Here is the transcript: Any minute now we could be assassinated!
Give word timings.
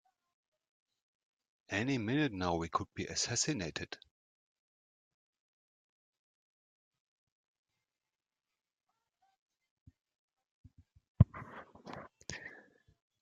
Any 1.69 1.99
minute 1.99 2.31
now 2.31 2.55
we 2.55 2.69
could 2.69 2.87
be 2.95 3.05
assassinated! 3.05 3.99